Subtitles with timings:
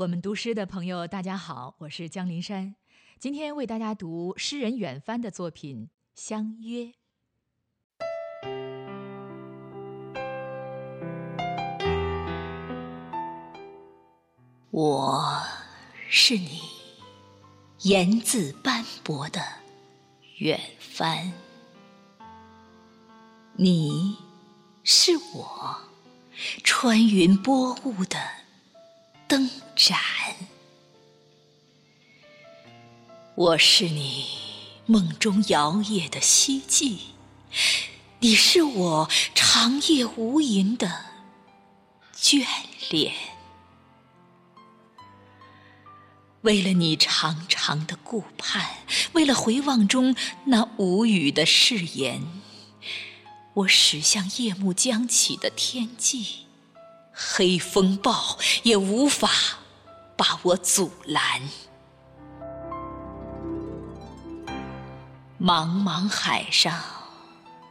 [0.00, 2.74] 我们读诗的朋友，大家好，我是江林山，
[3.18, 6.84] 今天为大家读诗人远帆的作品《相约》。
[14.70, 15.42] 我
[16.08, 16.62] 是你
[17.80, 19.42] 言字斑驳的
[20.38, 21.30] 远帆，
[23.52, 24.16] 你
[24.82, 25.76] 是我
[26.64, 28.16] 穿云拨雾的。
[29.28, 29.48] 灯
[29.82, 29.98] 盏，
[33.34, 34.26] 我是你
[34.84, 36.98] 梦中摇曳的希冀，
[38.18, 41.06] 你是我长夜无垠的
[42.14, 42.44] 眷
[42.90, 43.14] 恋。
[46.42, 48.68] 为了你长长的顾盼，
[49.12, 52.42] 为了回望中那无语的誓言，
[53.54, 56.44] 我驶向夜幕将起的天际。
[57.12, 59.30] 黑风暴也无法
[60.20, 61.40] 把我阻拦。
[65.40, 66.78] 茫茫海上，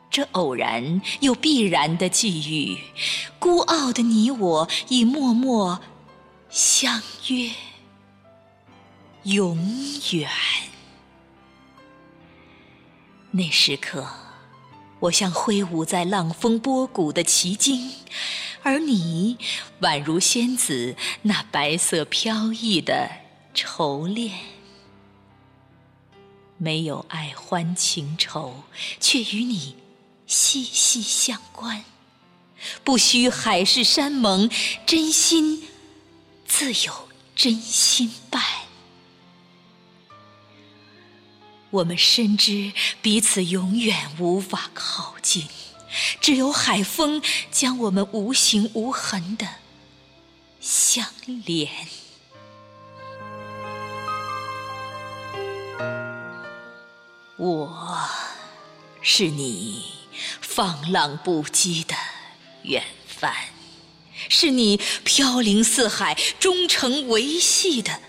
[0.10, 2.80] 这偶然又必然的际遇，
[3.38, 5.80] 孤傲的你我已默默
[6.50, 7.52] 相约，
[9.26, 9.56] 永
[10.14, 10.28] 远。
[13.30, 14.08] 那时刻，
[15.00, 17.92] 我像挥舞在浪峰波谷的奇经。
[18.62, 19.38] 而你
[19.82, 23.10] 宛如仙子那白色飘逸的
[23.54, 24.38] 绸链，
[26.58, 28.64] 没有爱欢情仇，
[29.00, 29.78] 却与你
[30.28, 31.86] 息息相关。
[32.84, 34.50] 不需海誓山盟，
[34.86, 35.64] 真心
[36.46, 38.44] 自有真心伴。
[41.72, 45.48] 我们深知彼此永远无法靠近。
[46.22, 49.48] 只有海风将我们无形无痕的
[50.60, 51.06] 相
[51.46, 51.68] 连。
[57.38, 58.08] 我
[59.02, 59.84] 是你
[60.42, 61.96] 放浪不羁的
[62.64, 63.34] 远帆，
[64.28, 68.00] 是你飘零四海、忠诚维系的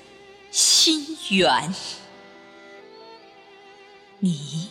[0.51, 1.73] 心缘。
[4.21, 4.69] 你。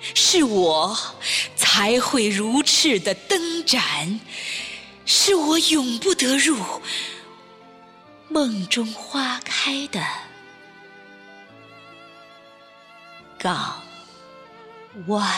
[0.00, 0.96] 是我
[1.56, 4.20] 才会如翅的灯盏，
[5.04, 6.56] 是我永不得入
[8.28, 10.00] 梦中花开的
[13.38, 13.82] 港
[15.08, 15.28] 湾。